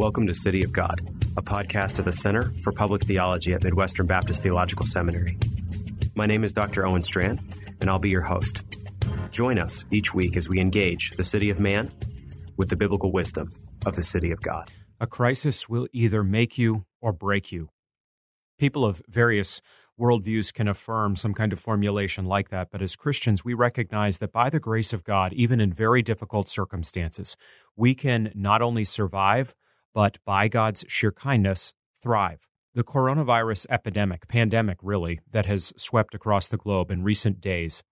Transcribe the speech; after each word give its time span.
Welcome 0.00 0.26
to 0.28 0.34
City 0.34 0.62
of 0.62 0.72
God, 0.72 0.98
a 1.36 1.42
podcast 1.42 1.98
of 1.98 2.06
the 2.06 2.12
Center 2.14 2.54
for 2.62 2.72
Public 2.72 3.04
Theology 3.04 3.52
at 3.52 3.62
Midwestern 3.62 4.06
Baptist 4.06 4.42
Theological 4.42 4.86
Seminary. 4.86 5.36
My 6.14 6.24
name 6.24 6.42
is 6.42 6.54
Dr. 6.54 6.86
Owen 6.86 7.02
Strachan, 7.02 7.38
and 7.82 7.90
I'll 7.90 7.98
be 7.98 8.08
your 8.08 8.22
host. 8.22 8.62
Join 9.30 9.58
us 9.58 9.84
each 9.90 10.14
week 10.14 10.38
as 10.38 10.48
we 10.48 10.58
engage 10.58 11.10
the 11.10 11.22
city 11.22 11.50
of 11.50 11.60
man 11.60 11.92
with 12.56 12.70
the 12.70 12.76
biblical 12.76 13.12
wisdom 13.12 13.50
of 13.84 13.94
the 13.94 14.02
city 14.02 14.30
of 14.30 14.40
God. 14.40 14.70
A 15.02 15.06
crisis 15.06 15.68
will 15.68 15.86
either 15.92 16.24
make 16.24 16.56
you 16.56 16.86
or 17.02 17.12
break 17.12 17.52
you. 17.52 17.68
People 18.58 18.86
of 18.86 19.02
various 19.06 19.60
worldviews 20.00 20.50
can 20.50 20.66
affirm 20.66 21.14
some 21.14 21.34
kind 21.34 21.52
of 21.52 21.60
formulation 21.60 22.24
like 22.24 22.48
that, 22.48 22.68
but 22.72 22.80
as 22.80 22.96
Christians, 22.96 23.44
we 23.44 23.52
recognize 23.52 24.16
that 24.16 24.32
by 24.32 24.48
the 24.48 24.60
grace 24.60 24.94
of 24.94 25.04
God, 25.04 25.34
even 25.34 25.60
in 25.60 25.74
very 25.74 26.00
difficult 26.00 26.48
circumstances, 26.48 27.36
we 27.76 27.94
can 27.94 28.32
not 28.34 28.62
only 28.62 28.86
survive, 28.86 29.54
but 29.94 30.18
by 30.24 30.48
God's 30.48 30.84
sheer 30.88 31.12
kindness, 31.12 31.72
thrive. 32.02 32.46
The 32.74 32.84
coronavirus 32.84 33.66
epidemic, 33.68 34.28
pandemic 34.28 34.78
really, 34.82 35.20
that 35.32 35.46
has 35.46 35.72
swept 35.76 36.14
across 36.14 36.48
the 36.48 36.56
globe 36.56 36.90
in 36.90 37.02
recent 37.02 37.40
days 37.40 37.82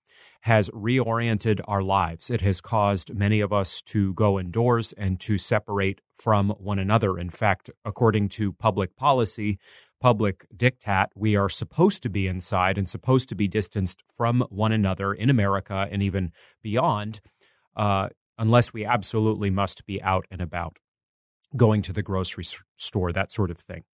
has 0.42 0.70
reoriented 0.70 1.60
our 1.66 1.82
lives. 1.82 2.30
It 2.30 2.40
has 2.42 2.60
caused 2.60 3.14
many 3.14 3.40
of 3.40 3.52
us 3.52 3.82
to 3.86 4.14
go 4.14 4.38
indoors 4.38 4.92
and 4.92 5.18
to 5.20 5.38
separate 5.38 6.00
from 6.14 6.50
one 6.58 6.78
another. 6.78 7.18
In 7.18 7.30
fact, 7.30 7.70
according 7.84 8.28
to 8.30 8.52
public 8.52 8.96
policy, 8.96 9.58
public 10.00 10.46
diktat, 10.56 11.08
we 11.16 11.34
are 11.34 11.48
supposed 11.48 12.02
to 12.04 12.08
be 12.08 12.26
inside 12.26 12.78
and 12.78 12.88
supposed 12.88 13.28
to 13.30 13.34
be 13.34 13.48
distanced 13.48 14.02
from 14.16 14.44
one 14.48 14.72
another 14.72 15.12
in 15.12 15.28
America 15.28 15.88
and 15.90 16.02
even 16.02 16.30
beyond, 16.62 17.20
uh, 17.76 18.08
unless 18.38 18.72
we 18.72 18.84
absolutely 18.84 19.50
must 19.50 19.84
be 19.86 20.00
out 20.02 20.24
and 20.30 20.40
about 20.40 20.78
going 21.56 21.82
to 21.82 21.92
the 21.92 22.02
grocery 22.02 22.44
store, 22.76 23.12
that 23.12 23.32
sort 23.32 23.50
of 23.50 23.58
thing. 23.58 23.84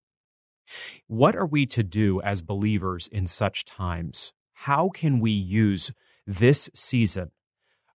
What 1.07 1.37
are 1.37 1.47
we 1.47 1.67
to 1.67 1.83
do 1.83 2.21
as 2.23 2.43
believers 2.43 3.07
in 3.09 3.27
such 3.27 3.65
times? 3.65 4.33
How 4.53 4.89
can 4.89 5.21
we 5.21 5.31
use 5.31 5.93
this 6.27 6.71
season 6.75 7.31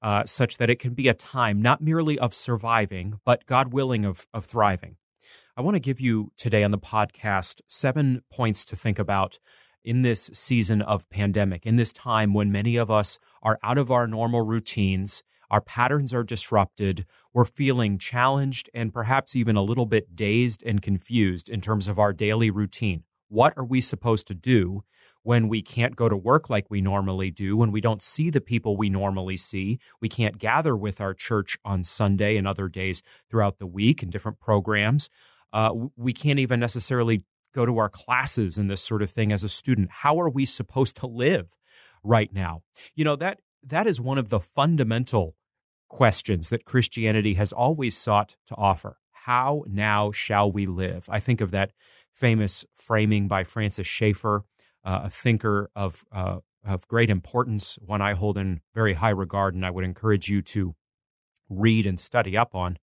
uh, 0.02 0.26
such 0.26 0.58
that 0.58 0.70
it 0.70 0.80
can 0.80 0.94
be 0.94 1.08
a 1.08 1.14
time 1.14 1.62
not 1.62 1.82
merely 1.82 2.18
of 2.18 2.34
surviving, 2.34 3.20
but 3.24 3.46
God 3.46 3.72
willing, 3.72 4.04
of, 4.04 4.28
of 4.34 4.46
thriving? 4.46 4.98
I 5.56 5.62
want 5.62 5.76
to 5.76 5.80
give 5.80 6.02
you 6.02 6.32
today 6.38 6.64
on 6.64 6.72
the 6.72 6.78
podcast 6.78 7.62
seven 7.68 8.22
points 8.32 8.66
to 8.66 8.76
think 8.76 9.00
about 9.00 9.40
in 9.84 10.02
this 10.02 10.30
season 10.34 10.82
of 10.82 11.08
pandemic, 11.10 11.66
in 11.66 11.76
this 11.76 11.94
time 11.94 12.34
when 12.34 12.52
many 12.52 12.76
of 12.76 12.90
us 12.90 13.20
are 13.44 13.60
out 13.64 13.78
of 13.78 13.92
our 13.92 14.08
normal 14.08 14.42
routines 14.42 15.24
our 15.50 15.62
patterns 15.62 16.14
are 16.14 16.24
disrupted. 16.24 17.06
We're 17.36 17.44
feeling 17.44 17.98
challenged 17.98 18.70
and 18.74 18.94
perhaps 18.94 19.36
even 19.36 19.58
a 19.58 19.62
little 19.62 19.86
bit 19.86 20.16
dazed 20.16 20.64
and 20.66 20.82
confused 20.82 21.50
in 21.50 21.60
terms 21.60 21.90
of 21.90 22.00
our 22.00 22.14
daily 22.14 22.50
routine. 22.50 23.04
What 23.28 23.52
are 23.58 23.66
we 23.66 23.82
supposed 23.82 24.26
to 24.28 24.34
do 24.34 24.86
when 25.24 25.50
we 25.50 25.62
can't 25.62 25.98
go 25.98 26.08
to 26.08 26.16
work 26.16 26.50
like 26.50 26.68
we 26.70 26.80
normally 26.80 27.32
do, 27.32 27.58
when 27.58 27.74
we 27.74 27.82
don't 27.82 28.02
see 28.02 28.30
the 28.30 28.40
people 28.40 28.78
we 28.78 28.90
normally 28.90 29.36
see? 29.36 29.80
We 30.00 30.08
can't 30.08 30.38
gather 30.38 30.78
with 30.78 31.02
our 31.02 31.14
church 31.14 31.58
on 31.66 31.84
Sunday 31.84 32.38
and 32.38 32.48
other 32.48 32.70
days 32.70 33.04
throughout 33.30 33.60
the 33.60 33.68
week 33.68 34.02
in 34.02 34.10
different 34.10 34.40
programs. 34.40 35.10
Uh, 35.52 35.72
we 35.98 36.14
can't 36.14 36.40
even 36.40 36.62
necessarily 36.62 37.26
go 37.54 37.66
to 37.66 37.78
our 37.80 37.90
classes 37.90 38.58
and 38.58 38.72
this 38.72 38.82
sort 38.82 39.02
of 39.02 39.10
thing 39.10 39.34
as 39.34 39.44
a 39.44 39.50
student. 39.50 39.90
How 39.92 40.22
are 40.22 40.30
we 40.30 40.46
supposed 40.46 40.96
to 41.02 41.08
live 41.08 41.48
right 42.02 42.32
now? 42.32 42.62
You 42.96 43.04
know, 43.04 43.18
that 43.18 43.42
that 43.62 43.88
is 43.88 44.00
one 44.00 44.18
of 44.18 44.30
the 44.30 44.40
fundamental 44.40 45.36
questions 45.90 46.50
that 46.50 46.66
Christianity 46.66 47.36
has 47.36 47.54
always 47.54 47.98
sought 47.98 48.36
to 48.48 48.56
offer. 48.56 48.98
How 49.12 49.64
now 49.68 50.12
shall 50.12 50.52
we 50.52 50.66
live? 50.66 51.08
I 51.10 51.20
think 51.20 51.42
of 51.42 51.52
that 51.52 51.72
famous 52.12 52.66
framing 52.76 53.28
by 53.28 53.44
Francis 53.44 53.88
Schaeffer, 53.88 54.44
uh, 54.84 55.02
a 55.06 55.10
thinker 55.10 55.70
of 55.76 56.06
uh, 56.12 56.40
of 56.66 56.88
great 56.88 57.10
importance, 57.10 57.78
one 57.86 58.02
I 58.02 58.14
hold 58.14 58.38
in 58.38 58.62
very 58.74 58.96
high 58.96 59.12
regard, 59.12 59.54
and 59.54 59.66
I 59.66 59.70
would 59.70 59.84
encourage 59.84 60.30
you 60.30 60.42
to 60.42 60.76
read 61.50 61.86
and 61.86 62.00
study 62.00 62.36
up 62.36 62.56
on. 62.56 62.78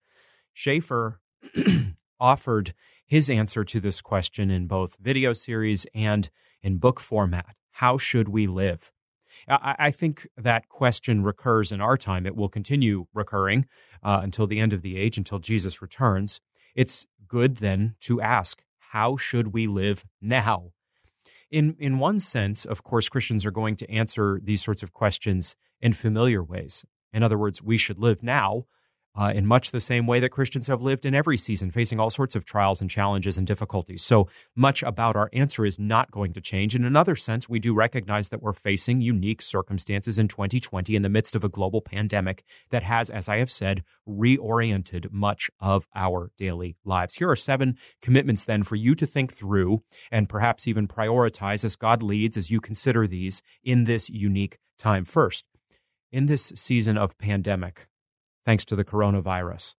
Schaeffer 0.55 1.21
offered 2.21 2.75
his 3.05 3.29
answer 3.29 3.65
to 3.65 3.81
this 3.81 4.01
question 4.01 4.51
in 4.51 4.67
both 4.67 4.97
video 5.01 5.33
series 5.33 5.87
and 5.95 6.31
in 6.63 6.79
book 6.79 7.01
format. 7.01 7.57
How 7.73 7.99
should 7.99 8.29
we 8.29 8.47
live? 8.47 8.93
I, 9.49 9.75
I 9.79 9.91
think 9.91 10.27
that 10.37 10.69
question 10.69 11.23
recurs 11.23 11.73
in 11.73 11.81
our 11.81 11.97
time. 11.97 12.27
It 12.27 12.37
will 12.37 12.49
continue 12.49 13.07
recurring 13.15 13.67
uh, 14.03 14.21
until 14.23 14.47
the 14.47 14.61
end 14.61 14.73
of 14.73 14.83
the 14.83 14.97
age, 14.97 15.19
until 15.19 15.39
Jesus 15.39 15.83
returns. 15.83 16.41
It's 16.75 17.07
good 17.27 17.57
then 17.57 17.95
to 18.01 18.21
ask, 18.21 18.63
how 18.79 19.17
should 19.17 19.49
we 19.49 19.67
live 19.67 20.05
now? 20.21 20.73
In, 21.51 21.77
in 21.79 21.99
one 21.99 22.19
sense, 22.19 22.65
of 22.65 22.83
course, 22.83 23.09
Christians 23.09 23.45
are 23.45 23.51
going 23.51 23.77
to 23.77 23.91
answer 23.91 24.41
these 24.43 24.63
sorts 24.63 24.83
of 24.83 24.93
questions 24.93 25.55
in 25.81 25.93
familiar 25.93 26.43
ways. 26.43 26.85
In 27.13 27.23
other 27.23 27.39
words, 27.39 27.63
we 27.63 27.77
should 27.77 27.99
live 27.99 28.23
now 28.23 28.65
uh, 29.15 29.33
in 29.35 29.47
much 29.47 29.71
the 29.71 29.81
same 29.81 30.07
way 30.07 30.21
that 30.21 30.31
Christians 30.31 30.67
have 30.67 30.81
lived 30.81 31.05
in 31.05 31.15
every 31.15 31.37
season, 31.37 31.71
facing 31.71 32.01
all 32.01 32.11
sorts 32.11 32.35
of 32.35 32.45
trials 32.45 32.81
and 32.81 32.89
challenges 32.89 33.37
and 33.37 33.47
difficulties. 33.47 34.03
So 34.03 34.29
much 34.57 34.83
about 34.83 35.17
our 35.17 35.29
answer 35.33 35.67
is 35.67 35.79
not 35.79 36.11
going 36.11 36.33
to 36.35 36.41
change. 36.41 36.75
In 36.75 36.85
another 36.85 37.17
sense, 37.17 37.49
we 37.49 37.59
do 37.59 37.75
recognize 37.75 38.31
that 38.31 38.43
we're 38.43 38.53
facing 38.53 39.01
unique 39.01 39.43
circumstances 39.43 40.19
in 40.19 40.29
2020 40.29 40.97
in 40.97 41.03
the 41.03 41.09
midst 41.09 41.37
of 41.37 41.45
a 41.45 41.49
global 41.49 41.81
pandemic 41.81 42.45
that 42.71 42.83
has, 42.83 43.11
as 43.11 43.29
I 43.29 43.37
have 43.39 43.51
said, 43.51 43.85
reoriented 44.09 45.13
much 45.13 45.51
of 45.61 45.87
our 45.95 46.31
daily 46.39 46.77
lives. 46.85 47.17
Here 47.17 47.31
are 47.31 47.37
seven 47.37 47.77
commitments 48.01 48.45
then 48.45 48.63
for 48.63 48.77
you 48.77 48.95
to 48.95 49.07
think 49.07 49.33
through 49.33 49.83
and 50.11 50.29
perhaps 50.29 50.67
even 50.67 50.89
prioritize 50.89 51.65
as 51.65 51.77
God 51.77 52.03
leads 52.03 52.37
as 52.37 52.51
you 52.51 52.61
consider 52.61 53.07
these 53.07 53.43
in 53.63 53.85
this 53.85 54.09
unique 54.09 54.59
time. 54.79 55.05
First, 55.05 55.45
in 56.11 56.27
this 56.27 56.53
season 56.55 56.99
of 56.99 57.17
pandemic, 57.19 57.87
thanks 58.45 58.65
to 58.67 58.77
the 58.77 58.85
coronavirus. 58.85 59.75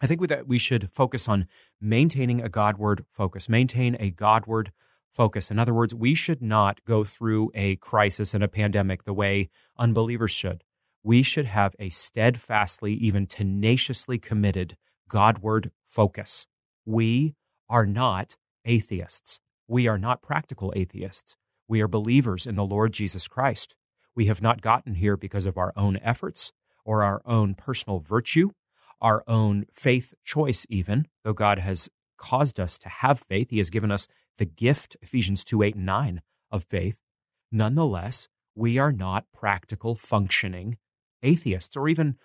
I 0.00 0.06
think 0.06 0.26
that 0.28 0.48
we 0.48 0.58
should 0.58 0.90
focus 0.90 1.28
on 1.28 1.46
maintaining 1.80 2.42
a 2.42 2.48
Godward 2.48 3.04
focus, 3.08 3.48
maintain 3.48 3.96
a 4.00 4.10
Godward 4.10 4.72
focus. 5.12 5.50
In 5.50 5.58
other 5.58 5.74
words, 5.74 5.94
we 5.94 6.14
should 6.14 6.42
not 6.42 6.84
go 6.84 7.04
through 7.04 7.50
a 7.54 7.76
crisis 7.76 8.34
and 8.34 8.42
a 8.42 8.48
pandemic 8.48 9.04
the 9.04 9.12
way 9.12 9.50
unbelievers 9.78 10.32
should. 10.32 10.64
We 11.04 11.22
should 11.22 11.46
have 11.46 11.76
a 11.78 11.90
steadfastly, 11.90 12.94
even 12.94 13.26
tenaciously 13.26 14.18
committed 14.18 14.76
Godward 15.08 15.70
focus. 15.86 16.46
We 16.84 17.34
are 17.68 17.86
not 17.86 18.36
atheists. 18.64 19.40
We 19.68 19.86
are 19.86 19.98
not 19.98 20.22
practical 20.22 20.72
atheists. 20.74 21.36
We 21.68 21.80
are 21.80 21.88
believers 21.88 22.46
in 22.46 22.56
the 22.56 22.64
Lord 22.64 22.92
Jesus 22.92 23.28
Christ. 23.28 23.74
We 24.14 24.26
have 24.26 24.42
not 24.42 24.60
gotten 24.60 24.96
here 24.96 25.16
because 25.16 25.46
of 25.46 25.56
our 25.56 25.72
own 25.76 25.98
efforts 26.02 26.52
or 26.84 27.02
our 27.02 27.22
own 27.24 27.54
personal 27.54 28.00
virtue, 28.00 28.50
our 29.00 29.24
own 29.26 29.66
faith 29.72 30.14
choice, 30.24 30.66
even, 30.68 31.06
though 31.24 31.32
God 31.32 31.58
has 31.58 31.88
caused 32.16 32.60
us 32.60 32.78
to 32.78 32.88
have 32.88 33.20
faith. 33.20 33.50
He 33.50 33.58
has 33.58 33.70
given 33.70 33.90
us 33.90 34.06
the 34.38 34.44
gift, 34.44 34.96
Ephesians 35.02 35.44
2 35.44 35.62
8 35.62 35.74
and 35.74 35.86
9, 35.86 36.22
of 36.50 36.64
faith. 36.64 37.00
Nonetheless, 37.50 38.28
we 38.54 38.78
are 38.78 38.92
not 38.92 39.26
practical, 39.32 39.94
functioning 39.94 40.78
atheists 41.22 41.76
or 41.76 41.88
even 41.88 42.16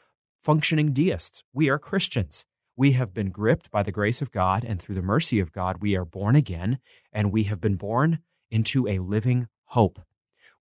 functioning 0.41 0.93
deists. 0.93 1.43
We 1.53 1.69
are 1.69 1.79
Christians. 1.79 2.45
We 2.75 2.91
have 2.93 3.13
been 3.13 3.31
gripped 3.31 3.71
by 3.71 3.81
the 3.83 3.91
grace 3.91 4.21
of 4.21 4.31
God, 4.31 4.63
and 4.63 4.79
through 4.79 4.95
the 4.95 5.01
mercy 5.01 5.39
of 5.39 5.51
God, 5.51 5.81
we 5.81 5.95
are 5.95 6.05
born 6.05 6.35
again, 6.35 6.79
and 7.11 7.31
we 7.31 7.43
have 7.45 7.59
been 7.59 7.75
born 7.75 8.19
into 8.51 8.87
a 8.87 8.99
living 8.99 9.47
hope. 9.65 9.99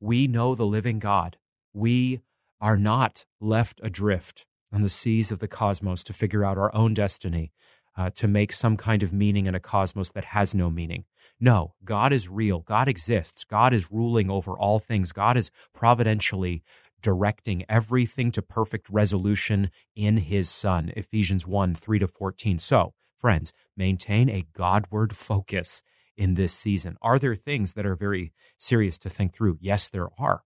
We 0.00 0.26
know 0.26 0.54
the 0.54 0.66
living 0.66 0.98
God. 0.98 1.36
We 1.74 2.20
are 2.66 2.76
not 2.76 3.24
left 3.40 3.80
adrift 3.84 4.44
on 4.72 4.82
the 4.82 4.88
seas 4.88 5.30
of 5.30 5.38
the 5.38 5.46
cosmos 5.46 6.02
to 6.02 6.12
figure 6.12 6.44
out 6.44 6.58
our 6.58 6.74
own 6.74 6.94
destiny, 6.94 7.52
uh, 7.96 8.10
to 8.10 8.26
make 8.26 8.52
some 8.52 8.76
kind 8.76 9.04
of 9.04 9.12
meaning 9.12 9.46
in 9.46 9.54
a 9.54 9.60
cosmos 9.60 10.10
that 10.10 10.24
has 10.24 10.52
no 10.52 10.68
meaning. 10.68 11.04
No, 11.38 11.74
God 11.84 12.12
is 12.12 12.28
real. 12.28 12.58
God 12.58 12.88
exists. 12.88 13.44
God 13.44 13.72
is 13.72 13.92
ruling 13.92 14.28
over 14.28 14.58
all 14.58 14.80
things. 14.80 15.12
God 15.12 15.36
is 15.36 15.52
providentially 15.72 16.64
directing 17.00 17.64
everything 17.68 18.32
to 18.32 18.42
perfect 18.42 18.90
resolution 18.90 19.70
in 19.94 20.16
his 20.16 20.50
Son. 20.50 20.92
Ephesians 20.96 21.46
1 21.46 21.72
3 21.76 22.00
to 22.00 22.08
14. 22.08 22.58
So, 22.58 22.94
friends, 23.16 23.52
maintain 23.76 24.28
a 24.28 24.44
Godward 24.54 25.14
focus 25.14 25.84
in 26.16 26.34
this 26.34 26.52
season. 26.52 26.96
Are 27.00 27.20
there 27.20 27.36
things 27.36 27.74
that 27.74 27.86
are 27.86 27.94
very 27.94 28.32
serious 28.58 28.98
to 28.98 29.08
think 29.08 29.34
through? 29.34 29.58
Yes, 29.60 29.88
there 29.88 30.08
are. 30.18 30.42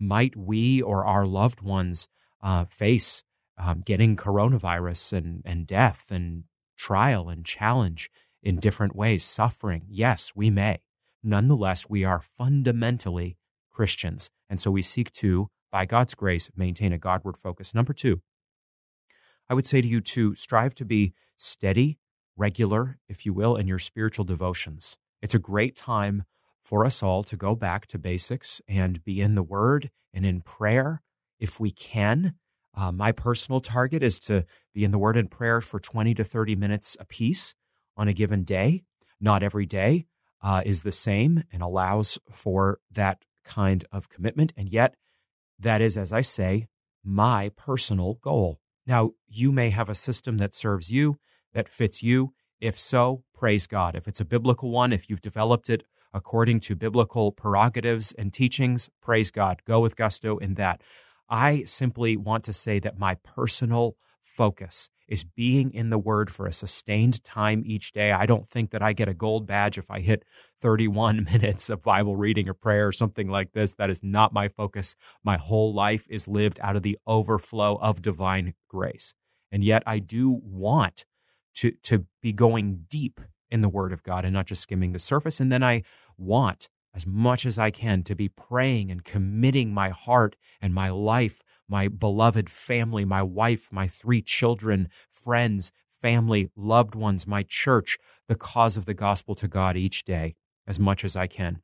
Might 0.00 0.34
we 0.34 0.80
or 0.80 1.04
our 1.04 1.26
loved 1.26 1.60
ones 1.60 2.08
uh, 2.42 2.64
face 2.64 3.22
um, 3.58 3.82
getting 3.84 4.16
coronavirus 4.16 5.12
and, 5.12 5.42
and 5.44 5.66
death 5.66 6.06
and 6.10 6.44
trial 6.78 7.28
and 7.28 7.44
challenge 7.44 8.10
in 8.42 8.56
different 8.56 8.96
ways, 8.96 9.22
suffering? 9.22 9.82
Yes, 9.86 10.32
we 10.34 10.48
may. 10.48 10.80
Nonetheless, 11.22 11.88
we 11.88 12.02
are 12.02 12.22
fundamentally 12.38 13.36
Christians. 13.70 14.30
And 14.48 14.58
so 14.58 14.70
we 14.70 14.82
seek 14.82 15.12
to, 15.12 15.50
by 15.70 15.84
God's 15.84 16.14
grace, 16.14 16.50
maintain 16.56 16.92
a 16.92 16.98
Godward 16.98 17.36
focus. 17.36 17.74
Number 17.74 17.92
two, 17.92 18.22
I 19.48 19.54
would 19.54 19.66
say 19.66 19.82
to 19.82 19.88
you 19.88 20.00
to 20.00 20.34
strive 20.34 20.74
to 20.76 20.84
be 20.84 21.12
steady, 21.36 21.98
regular, 22.36 22.98
if 23.08 23.26
you 23.26 23.34
will, 23.34 23.56
in 23.56 23.66
your 23.66 23.78
spiritual 23.78 24.24
devotions. 24.24 24.96
It's 25.20 25.34
a 25.34 25.38
great 25.38 25.76
time 25.76 26.24
for 26.60 26.84
us 26.84 27.02
all 27.02 27.22
to 27.24 27.36
go 27.36 27.54
back 27.54 27.86
to 27.86 27.98
basics 27.98 28.60
and 28.68 29.04
be 29.04 29.20
in 29.20 29.34
the 29.34 29.42
Word 29.42 29.90
and 30.12 30.24
in 30.24 30.40
prayer 30.40 31.02
if 31.38 31.58
we 31.58 31.70
can. 31.70 32.34
Uh, 32.76 32.92
my 32.92 33.12
personal 33.12 33.60
target 33.60 34.02
is 34.02 34.18
to 34.20 34.44
be 34.74 34.84
in 34.84 34.90
the 34.90 34.98
Word 34.98 35.16
and 35.16 35.30
prayer 35.30 35.60
for 35.60 35.80
20 35.80 36.14
to 36.14 36.24
30 36.24 36.56
minutes 36.56 36.96
a 37.00 37.04
piece 37.04 37.54
on 37.96 38.08
a 38.08 38.12
given 38.12 38.44
day. 38.44 38.82
Not 39.20 39.42
every 39.42 39.66
day 39.66 40.06
uh, 40.42 40.62
is 40.64 40.82
the 40.82 40.92
same 40.92 41.44
and 41.52 41.62
allows 41.62 42.18
for 42.30 42.78
that 42.92 43.24
kind 43.44 43.84
of 43.92 44.08
commitment. 44.08 44.52
And 44.56 44.68
yet, 44.68 44.94
that 45.58 45.82
is, 45.82 45.96
as 45.96 46.12
I 46.12 46.22
say, 46.22 46.68
my 47.04 47.50
personal 47.56 48.14
goal. 48.14 48.60
Now, 48.86 49.10
you 49.28 49.52
may 49.52 49.70
have 49.70 49.88
a 49.88 49.94
system 49.94 50.38
that 50.38 50.54
serves 50.54 50.90
you, 50.90 51.18
that 51.52 51.68
fits 51.68 52.02
you. 52.02 52.32
If 52.60 52.78
so, 52.78 53.24
praise 53.34 53.66
God. 53.66 53.94
If 53.94 54.08
it's 54.08 54.20
a 54.20 54.24
biblical 54.24 54.70
one, 54.70 54.92
if 54.92 55.08
you've 55.08 55.20
developed 55.20 55.70
it 55.70 55.84
according 56.12 56.60
to 56.60 56.76
biblical 56.76 57.32
prerogatives 57.32 58.12
and 58.12 58.32
teachings, 58.32 58.88
praise 59.00 59.30
God. 59.30 59.62
Go 59.66 59.80
with 59.80 59.96
gusto 59.96 60.38
in 60.38 60.54
that. 60.54 60.82
I 61.28 61.64
simply 61.64 62.16
want 62.16 62.44
to 62.44 62.52
say 62.52 62.80
that 62.80 62.98
my 62.98 63.14
personal 63.16 63.96
focus 64.22 64.88
is 65.10 65.24
being 65.24 65.74
in 65.74 65.90
the 65.90 65.98
Word 65.98 66.30
for 66.30 66.46
a 66.46 66.52
sustained 66.52 67.22
time 67.24 67.62
each 67.66 67.92
day. 67.92 68.12
I 68.12 68.26
don't 68.26 68.46
think 68.46 68.70
that 68.70 68.82
I 68.82 68.92
get 68.92 69.08
a 69.08 69.14
gold 69.14 69.46
badge 69.46 69.76
if 69.76 69.90
I 69.90 70.00
hit 70.00 70.24
31 70.62 71.24
minutes 71.32 71.68
of 71.68 71.82
Bible 71.82 72.16
reading 72.16 72.48
or 72.48 72.54
prayer 72.54 72.86
or 72.86 72.92
something 72.92 73.28
like 73.28 73.52
this. 73.52 73.74
That 73.74 73.90
is 73.90 74.02
not 74.02 74.32
my 74.32 74.48
focus. 74.48 74.94
My 75.24 75.36
whole 75.36 75.74
life 75.74 76.06
is 76.08 76.28
lived 76.28 76.60
out 76.62 76.76
of 76.76 76.82
the 76.82 76.98
overflow 77.06 77.76
of 77.76 78.02
divine 78.02 78.54
grace. 78.68 79.12
And 79.52 79.64
yet 79.64 79.82
I 79.84 79.98
do 79.98 80.30
want 80.30 81.04
to, 81.56 81.72
to 81.82 82.06
be 82.22 82.32
going 82.32 82.86
deep 82.88 83.20
in 83.50 83.62
the 83.62 83.68
Word 83.68 83.92
of 83.92 84.04
God 84.04 84.24
and 84.24 84.32
not 84.32 84.46
just 84.46 84.62
skimming 84.62 84.92
the 84.92 85.00
surface. 85.00 85.40
And 85.40 85.50
then 85.50 85.64
I 85.64 85.82
want 86.20 86.68
as 86.94 87.06
much 87.06 87.46
as 87.46 87.58
I 87.58 87.70
can 87.70 88.02
to 88.04 88.14
be 88.14 88.28
praying 88.28 88.90
and 88.90 89.04
committing 89.04 89.72
my 89.72 89.90
heart 89.90 90.36
and 90.60 90.74
my 90.74 90.90
life, 90.90 91.42
my 91.68 91.88
beloved 91.88 92.50
family, 92.50 93.04
my 93.04 93.22
wife, 93.22 93.68
my 93.70 93.86
three 93.86 94.22
children, 94.22 94.88
friends, 95.08 95.72
family, 96.02 96.50
loved 96.56 96.94
ones, 96.94 97.26
my 97.26 97.44
church, 97.44 97.98
the 98.28 98.34
cause 98.34 98.76
of 98.76 98.86
the 98.86 98.94
gospel 98.94 99.34
to 99.36 99.48
God 99.48 99.76
each 99.76 100.04
day 100.04 100.34
as 100.66 100.78
much 100.78 101.04
as 101.04 101.16
I 101.16 101.26
can. 101.26 101.62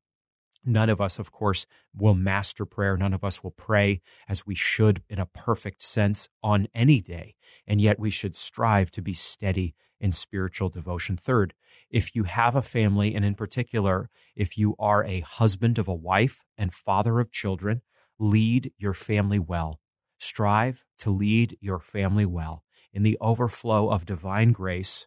None 0.64 0.90
of 0.90 1.00
us, 1.00 1.20
of 1.20 1.30
course, 1.30 1.64
will 1.94 2.14
master 2.14 2.66
prayer. 2.66 2.96
None 2.96 3.14
of 3.14 3.22
us 3.22 3.42
will 3.42 3.52
pray 3.52 4.00
as 4.28 4.46
we 4.46 4.56
should 4.56 5.02
in 5.08 5.20
a 5.20 5.26
perfect 5.26 5.82
sense 5.82 6.28
on 6.42 6.66
any 6.74 7.00
day. 7.00 7.36
And 7.68 7.80
yet 7.80 8.00
we 8.00 8.10
should 8.10 8.34
strive 8.34 8.90
to 8.92 9.02
be 9.02 9.14
steady 9.14 9.74
in 10.00 10.12
spiritual 10.12 10.69
devotion. 10.69 11.16
Third, 11.16 11.54
if 11.90 12.14
you 12.14 12.25
have 12.25 12.54
a 12.54 12.62
family, 12.62 13.14
and 13.14 13.25
in 13.25 13.34
particular, 13.34 14.10
if 14.34 14.58
you 14.58 14.75
are 14.78 15.04
a 15.04 15.20
husband 15.20 15.78
of 15.78 15.88
a 15.88 15.94
wife 15.94 16.44
and 16.58 16.72
father 16.72 17.20
of 17.20 17.31
children, 17.31 17.82
lead 18.19 18.72
your 18.78 18.94
family 18.94 19.38
well. 19.38 19.81
Strive 20.19 20.84
to 20.98 21.10
lead 21.10 21.56
your 21.60 21.78
family 21.78 22.26
well. 22.26 22.64
In 22.93 23.02
the 23.02 23.19
overflow 23.20 23.90
of 23.90 24.06
divine 24.06 24.52
grace, 24.52 25.06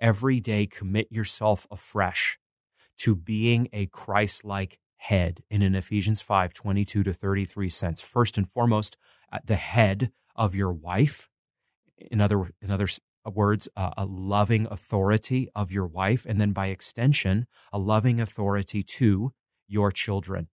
every 0.00 0.40
day 0.40 0.66
commit 0.66 1.10
yourself 1.10 1.66
afresh 1.70 2.38
to 2.98 3.14
being 3.14 3.68
a 3.72 3.86
Christ 3.86 4.44
like 4.44 4.78
head 4.96 5.42
in 5.50 5.62
an 5.62 5.74
Ephesians 5.74 6.22
5 6.22 6.54
22 6.54 7.02
to 7.02 7.12
33 7.12 7.68
sense. 7.68 8.00
First 8.00 8.38
and 8.38 8.48
foremost, 8.48 8.96
uh, 9.32 9.38
the 9.44 9.56
head 9.56 10.10
of 10.34 10.54
your 10.54 10.72
wife. 10.72 11.28
In 12.10 12.20
other, 12.20 12.50
in 12.60 12.70
other 12.70 12.88
words, 13.30 13.68
uh, 13.76 13.90
a 13.96 14.04
loving 14.04 14.66
authority 14.70 15.48
of 15.54 15.70
your 15.70 15.86
wife, 15.86 16.26
and 16.28 16.40
then 16.40 16.52
by 16.52 16.68
extension, 16.68 17.46
a 17.72 17.78
loving 17.78 18.20
authority 18.20 18.82
to 18.82 19.32
your 19.68 19.90
children. 19.90 20.48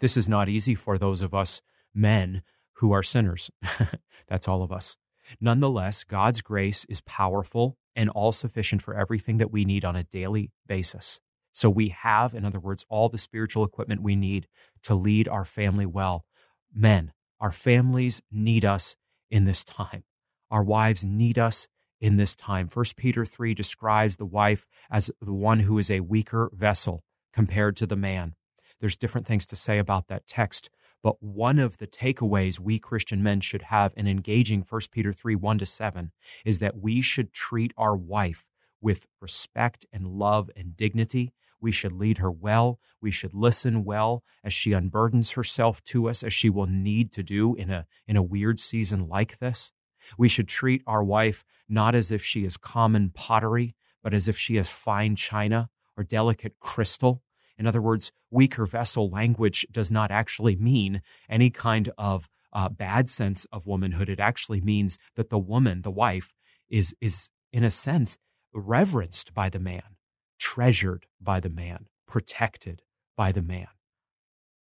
This 0.00 0.16
is 0.16 0.28
not 0.28 0.48
easy 0.48 0.74
for 0.74 0.98
those 0.98 1.22
of 1.22 1.34
us 1.34 1.62
men 1.94 2.42
who 2.74 2.92
are 2.92 3.02
sinners. 3.02 3.50
That's 4.28 4.48
all 4.48 4.62
of 4.62 4.72
us. 4.72 4.96
Nonetheless, 5.40 6.04
God's 6.04 6.42
grace 6.42 6.84
is 6.88 7.00
powerful 7.00 7.78
and 7.94 8.10
all 8.10 8.32
sufficient 8.32 8.82
for 8.82 8.94
everything 8.94 9.38
that 9.38 9.50
we 9.50 9.64
need 9.64 9.84
on 9.84 9.96
a 9.96 10.04
daily 10.04 10.50
basis. 10.66 11.18
So 11.52 11.70
we 11.70 11.88
have, 11.88 12.34
in 12.34 12.44
other 12.44 12.60
words, 12.60 12.84
all 12.90 13.08
the 13.08 13.18
spiritual 13.18 13.64
equipment 13.64 14.02
we 14.02 14.14
need 14.14 14.46
to 14.82 14.94
lead 14.94 15.26
our 15.26 15.44
family 15.44 15.86
well. 15.86 16.26
Men, 16.74 17.12
our 17.40 17.50
families 17.50 18.20
need 18.30 18.64
us 18.64 18.94
in 19.30 19.46
this 19.46 19.64
time. 19.64 20.04
Our 20.50 20.62
wives 20.62 21.04
need 21.04 21.38
us 21.38 21.68
in 22.00 22.16
this 22.16 22.36
time. 22.36 22.68
First 22.68 22.96
Peter 22.96 23.24
3 23.24 23.54
describes 23.54 24.16
the 24.16 24.26
wife 24.26 24.66
as 24.90 25.10
the 25.20 25.32
one 25.32 25.60
who 25.60 25.78
is 25.78 25.90
a 25.90 26.00
weaker 26.00 26.50
vessel 26.52 27.04
compared 27.32 27.76
to 27.76 27.86
the 27.86 27.96
man. 27.96 28.34
There's 28.80 28.96
different 28.96 29.26
things 29.26 29.46
to 29.46 29.56
say 29.56 29.78
about 29.78 30.08
that 30.08 30.26
text, 30.26 30.68
but 31.02 31.22
one 31.22 31.58
of 31.58 31.78
the 31.78 31.86
takeaways 31.86 32.60
we 32.60 32.78
Christian 32.78 33.22
men 33.22 33.40
should 33.40 33.62
have 33.62 33.92
in 33.96 34.06
engaging 34.06 34.64
1 34.68 34.80
Peter 34.92 35.12
3 35.12 35.34
1 35.34 35.58
to 35.58 35.66
7 35.66 36.12
is 36.44 36.58
that 36.58 36.78
we 36.78 37.00
should 37.00 37.32
treat 37.32 37.72
our 37.76 37.96
wife 37.96 38.44
with 38.80 39.06
respect 39.20 39.86
and 39.92 40.06
love 40.06 40.50
and 40.54 40.76
dignity 40.76 41.32
we 41.60 41.72
should 41.72 41.92
lead 41.92 42.18
her 42.18 42.30
well. 42.30 42.78
We 43.00 43.10
should 43.10 43.34
listen 43.34 43.84
well 43.84 44.22
as 44.44 44.52
she 44.52 44.70
unburdens 44.70 45.34
herself 45.34 45.82
to 45.84 46.08
us, 46.08 46.22
as 46.22 46.32
she 46.32 46.50
will 46.50 46.66
need 46.66 47.12
to 47.12 47.22
do 47.22 47.54
in 47.54 47.70
a, 47.70 47.86
in 48.06 48.16
a 48.16 48.22
weird 48.22 48.60
season 48.60 49.08
like 49.08 49.38
this. 49.38 49.72
We 50.18 50.28
should 50.28 50.48
treat 50.48 50.82
our 50.86 51.02
wife 51.02 51.44
not 51.68 51.94
as 51.94 52.10
if 52.10 52.24
she 52.24 52.44
is 52.44 52.56
common 52.56 53.10
pottery, 53.10 53.74
but 54.02 54.14
as 54.14 54.28
if 54.28 54.38
she 54.38 54.56
is 54.56 54.68
fine 54.68 55.16
china 55.16 55.68
or 55.96 56.04
delicate 56.04 56.54
crystal. 56.60 57.22
In 57.58 57.66
other 57.66 57.82
words, 57.82 58.12
weaker 58.30 58.66
vessel 58.66 59.08
language 59.10 59.66
does 59.70 59.90
not 59.90 60.10
actually 60.10 60.56
mean 60.56 61.02
any 61.28 61.50
kind 61.50 61.90
of 61.96 62.28
uh, 62.52 62.68
bad 62.68 63.08
sense 63.10 63.46
of 63.52 63.66
womanhood. 63.66 64.08
It 64.08 64.20
actually 64.20 64.60
means 64.60 64.98
that 65.16 65.30
the 65.30 65.38
woman, 65.38 65.82
the 65.82 65.90
wife, 65.90 66.34
is, 66.68 66.94
is 67.00 67.30
in 67.52 67.64
a 67.64 67.70
sense 67.70 68.18
reverenced 68.52 69.34
by 69.34 69.48
the 69.48 69.58
man 69.58 69.96
treasured 70.38 71.06
by 71.20 71.40
the 71.40 71.48
man, 71.48 71.86
protected 72.06 72.82
by 73.16 73.32
the 73.32 73.42
man. 73.42 73.68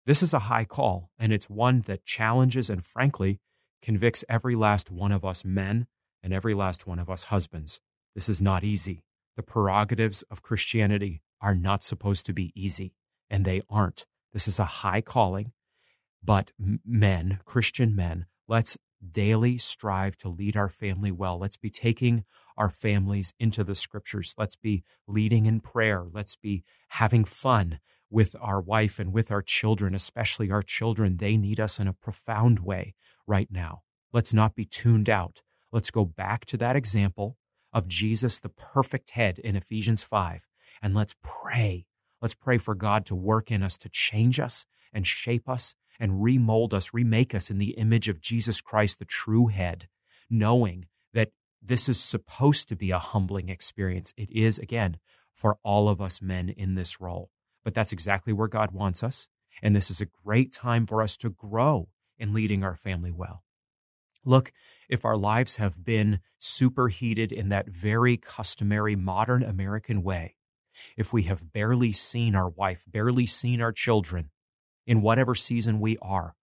This 0.07 0.23
is 0.23 0.35
a 0.35 0.41
high 0.41 0.65
call, 0.65 1.11
and 1.19 1.33
it's 1.33 1.49
one 1.49 1.81
that 1.83 2.05
challenges 2.05 2.69
and 2.69 2.85
frankly 2.85 3.41
convicts 3.85 4.25
every 4.29 4.57
last 4.57 4.91
one 4.91 5.13
of 5.13 5.25
us 5.25 5.45
men 5.45 5.87
and 6.23 6.33
every 6.33 6.55
last 6.55 6.87
one 6.87 6.99
of 6.99 7.11
us 7.11 7.25
husbands. 7.25 7.81
This 8.15 8.29
is 8.29 8.41
not 8.41 8.65
easy. 8.65 9.05
The 9.37 9.43
prerogatives 9.43 10.23
of 10.31 10.43
Christianity 10.43 11.21
are 11.41 11.55
not 11.55 11.83
supposed 11.83 12.25
to 12.27 12.33
be 12.33 12.53
easy, 12.57 12.95
and 13.29 13.45
they 13.45 13.61
aren't. 13.69 14.07
This 14.33 14.49
is 14.49 14.59
a 14.59 14.65
high 14.65 15.03
calling, 15.03 15.53
but 16.23 16.53
men, 16.59 17.41
Christian 17.45 17.95
men, 17.95 18.25
let's 18.49 18.79
daily 19.13 19.59
strive 19.59 20.17
to 20.17 20.31
lead 20.31 20.57
our 20.57 20.71
family 20.71 21.13
well. 21.13 21.39
Let's 21.39 21.59
be 21.59 21.69
taking 21.69 22.25
our 22.57 22.71
families 22.71 23.35
into 23.39 23.63
the 23.63 23.75
scriptures. 23.75 24.35
Let's 24.39 24.57
be 24.57 24.83
leading 25.07 25.45
in 25.45 25.61
prayer. 25.61 26.05
Let's 26.11 26.37
be 26.37 26.65
having 26.89 27.25
fun 27.25 27.81
with 28.09 28.35
our 28.41 28.63
wife 28.63 28.99
and 28.99 29.13
with 29.13 29.31
our 29.31 29.43
children, 29.43 29.95
especially 29.95 30.51
our 30.51 30.63
children. 30.63 31.19
They 31.19 31.37
need 31.37 31.61
us 31.61 31.79
in 31.79 31.87
a 31.87 31.93
profound 31.93 32.61
way 32.61 32.95
right 33.27 33.49
now. 33.51 33.83
Let's 34.13 34.33
not 34.33 34.55
be 34.55 34.65
tuned 34.65 35.09
out. 35.09 35.43
Let's 35.73 35.91
go 35.91 36.05
back 36.05 36.45
to 36.47 36.57
that 36.59 36.77
example 36.77 37.37
of 37.73 37.89
Jesus, 37.89 38.39
the 38.39 38.49
perfect 38.49 39.11
head 39.11 39.39
in 39.41 39.57
Ephesians 39.57 40.03
5, 40.03 40.43
and 40.81 40.95
let's 40.95 41.17
pray. 41.23 41.87
Let's 42.23 42.35
pray 42.35 42.59
for 42.59 42.75
God 42.75 43.05
to 43.07 43.15
work 43.15 43.51
in 43.51 43.63
us, 43.63 43.77
to 43.79 43.89
change 43.89 44.39
us 44.39 44.67
and 44.93 45.07
shape 45.07 45.49
us 45.49 45.75
and 45.99 46.23
remold 46.23 46.73
us, 46.73 46.95
remake 46.95 47.35
us 47.35 47.51
in 47.51 47.59
the 47.59 47.71
image 47.71 48.09
of 48.09 48.21
Jesus 48.21 48.61
Christ, 48.61 48.99
the 48.99 49.05
true 49.05 49.49
head, 49.49 49.89
knowing 50.31 50.87
that 51.13 51.33
this 51.61 51.89
is 51.89 52.01
supposed 52.01 52.69
to 52.69 52.77
be 52.77 52.91
a 52.91 52.99
humbling 52.99 53.49
experience. 53.49 54.13
It 54.17 54.31
is, 54.31 54.59
again, 54.59 54.99
for 55.35 55.59
all 55.65 55.89
of 55.89 56.01
us 56.01 56.23
men 56.23 56.49
in 56.49 56.75
this 56.75 57.01
role. 57.01 57.31
But 57.65 57.75
that's 57.75 57.93
exactly 57.93 58.33
where 58.33 58.49
God 58.49 58.71
wants 58.73 59.03
us. 59.03 59.29
And 59.63 59.75
this 59.75 59.91
is 59.91 60.01
a 60.01 60.07
great 60.25 60.53
time 60.53 60.87
for 60.87 61.03
us 61.03 61.17
to 61.19 61.31
grow 61.31 61.89
in 62.19 62.33
leading 62.33 62.63
our 62.65 62.77
family 62.77 63.11
well. 63.11 63.43
Look, 64.25 64.53
if 64.89 65.05
our 65.05 65.17
lives 65.17 65.57
have 65.57 65.85
been 65.85 66.21
superheated 66.39 67.33
in 67.33 67.51
that 67.51 67.69
very 67.69 68.17
customary 68.17 68.97
modern 68.97 69.43
American 69.43 70.03
way, 70.03 70.37
if 70.97 71.13
we 71.13 71.25
have 71.25 71.53
barely 71.53 71.93
seen 71.93 72.35
our 72.35 72.49
wife, 72.49 72.85
barely 72.87 73.27
seen 73.27 73.61
our 73.61 73.73
children 73.73 74.31
in 74.87 75.03
whatever 75.03 75.35
season 75.35 75.81
we 75.81 75.97
are, 76.03 76.35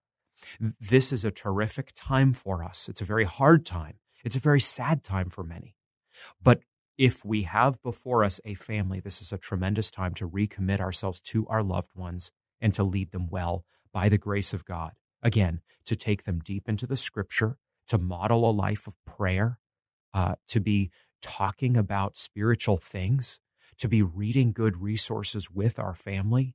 this 0.60 1.12
is 1.12 1.24
a 1.24 1.30
terrific 1.30 1.92
time 1.94 2.32
for 2.32 2.62
us. 2.64 2.88
It's 2.88 3.00
a 3.00 3.06
very 3.06 3.24
hard 3.24 3.64
time. 3.66 3.98
It's 4.24 4.36
a 4.36 4.40
very 4.40 4.60
sad 4.60 5.02
time 5.04 5.28
for 5.28 5.44
many. 5.44 5.76
But 6.42 6.60
if 6.98 7.24
we 7.24 7.42
have 7.42 7.82
before 7.82 8.22
us 8.22 8.40
a 8.44 8.54
family, 8.54 9.00
this 9.00 9.20
is 9.20 9.32
a 9.32 9.38
tremendous 9.38 9.90
time 9.90 10.14
to 10.14 10.28
recommit 10.28 10.80
ourselves 10.80 11.20
to 11.20 11.46
our 11.48 11.62
loved 11.62 11.90
ones 11.94 12.30
and 12.60 12.72
to 12.74 12.84
lead 12.84 13.10
them 13.10 13.28
well 13.28 13.64
by 13.92 14.08
the 14.08 14.18
grace 14.18 14.52
of 14.52 14.64
God. 14.64 14.92
Again, 15.22 15.60
to 15.86 15.96
take 15.96 16.24
them 16.24 16.40
deep 16.40 16.68
into 16.68 16.86
the 16.86 16.96
scripture, 16.96 17.56
to 17.88 17.98
model 17.98 18.48
a 18.48 18.52
life 18.52 18.86
of 18.86 18.96
prayer, 19.04 19.58
uh, 20.14 20.34
to 20.48 20.60
be 20.60 20.90
talking 21.20 21.76
about 21.76 22.16
spiritual 22.16 22.76
things, 22.76 23.40
to 23.78 23.88
be 23.88 24.02
reading 24.02 24.52
good 24.52 24.82
resources 24.82 25.50
with 25.50 25.78
our 25.78 25.94
family, 25.94 26.54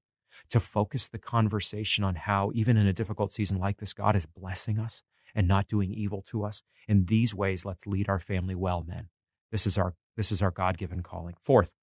to 0.50 0.60
focus 0.60 1.08
the 1.08 1.18
conversation 1.18 2.04
on 2.04 2.16
how, 2.16 2.52
even 2.54 2.78
in 2.78 2.88
a 2.88 2.94
difficult 2.94 3.32
season 3.32 3.58
like 3.58 3.78
this, 3.78 3.94
God 3.94 4.16
is 4.16 4.26
blessing 4.26 4.80
us 4.80 5.04
and 5.34 5.48
not 5.48 5.68
doing 5.68 5.92
evil 5.92 6.22
to 6.30 6.44
us. 6.44 6.64
In 6.88 7.06
these 7.06 7.34
ways, 7.34 7.66
let's 7.66 7.88
lead 7.88 8.08
our 8.08 8.20
family 8.20 8.56
well, 8.56 8.84
men. 8.88 9.10
This 9.52 9.66
is 9.66 9.78
our, 9.78 9.96
this 10.16 10.32
is 10.32 10.42
our 10.42 10.52
God 10.52 10.78
given 10.78 11.02
calling. 11.02 11.36
Fourth, 11.40 11.74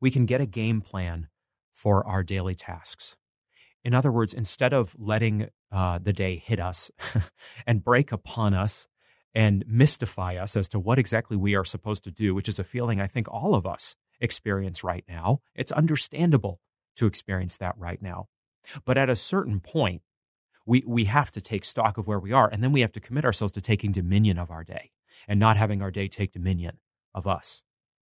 we 0.00 0.10
can 0.10 0.26
get 0.26 0.40
a 0.40 0.46
game 0.46 0.80
plan 0.80 1.28
for 1.72 2.06
our 2.06 2.22
daily 2.22 2.54
tasks. 2.54 3.16
In 3.88 3.94
other 3.94 4.12
words, 4.12 4.34
instead 4.34 4.74
of 4.74 4.94
letting 4.98 5.48
uh, 5.72 5.98
the 5.98 6.12
day 6.12 6.36
hit 6.36 6.60
us 6.60 6.90
and 7.66 7.82
break 7.82 8.12
upon 8.12 8.52
us 8.52 8.86
and 9.34 9.64
mystify 9.66 10.36
us 10.36 10.58
as 10.58 10.68
to 10.68 10.78
what 10.78 10.98
exactly 10.98 11.38
we 11.38 11.54
are 11.54 11.64
supposed 11.64 12.04
to 12.04 12.10
do, 12.10 12.34
which 12.34 12.50
is 12.50 12.58
a 12.58 12.64
feeling 12.64 13.00
I 13.00 13.06
think 13.06 13.28
all 13.32 13.54
of 13.54 13.64
us 13.64 13.96
experience 14.20 14.84
right 14.84 15.04
now, 15.08 15.40
it's 15.54 15.72
understandable 15.72 16.60
to 16.96 17.06
experience 17.06 17.56
that 17.56 17.78
right 17.78 18.02
now. 18.02 18.26
But 18.84 18.98
at 18.98 19.08
a 19.08 19.16
certain 19.16 19.58
point, 19.58 20.02
we, 20.66 20.84
we 20.86 21.06
have 21.06 21.32
to 21.32 21.40
take 21.40 21.64
stock 21.64 21.96
of 21.96 22.06
where 22.06 22.20
we 22.20 22.30
are, 22.30 22.46
and 22.46 22.62
then 22.62 22.72
we 22.72 22.82
have 22.82 22.92
to 22.92 23.00
commit 23.00 23.24
ourselves 23.24 23.52
to 23.52 23.62
taking 23.62 23.90
dominion 23.90 24.36
of 24.38 24.50
our 24.50 24.64
day 24.64 24.90
and 25.26 25.40
not 25.40 25.56
having 25.56 25.80
our 25.80 25.90
day 25.90 26.08
take 26.08 26.32
dominion 26.32 26.76
of 27.14 27.26
us. 27.26 27.62